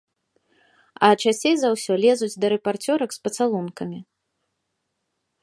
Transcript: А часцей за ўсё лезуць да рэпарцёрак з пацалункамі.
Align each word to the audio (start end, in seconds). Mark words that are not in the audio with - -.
А 1.07 1.09
часцей 1.23 1.55
за 1.63 1.69
ўсё 1.75 1.93
лезуць 2.05 2.33
да 2.45 2.51
рэпарцёрак 2.55 3.09
з 3.19 3.23
пацалункамі. 3.27 3.99